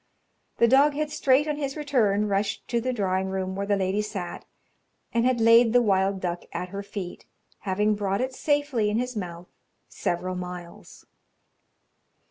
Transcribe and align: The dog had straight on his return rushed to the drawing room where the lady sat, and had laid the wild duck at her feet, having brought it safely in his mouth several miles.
The 0.57 0.67
dog 0.67 0.95
had 0.95 1.11
straight 1.11 1.47
on 1.47 1.57
his 1.57 1.77
return 1.77 2.27
rushed 2.27 2.67
to 2.69 2.81
the 2.81 2.91
drawing 2.91 3.27
room 3.27 3.55
where 3.55 3.67
the 3.67 3.75
lady 3.75 4.01
sat, 4.01 4.45
and 5.13 5.25
had 5.27 5.39
laid 5.39 5.73
the 5.73 5.81
wild 5.83 6.19
duck 6.21 6.41
at 6.53 6.69
her 6.69 6.81
feet, 6.81 7.27
having 7.59 7.93
brought 7.93 8.19
it 8.19 8.33
safely 8.33 8.89
in 8.89 8.97
his 8.97 9.15
mouth 9.15 9.51
several 9.87 10.33
miles. 10.33 11.05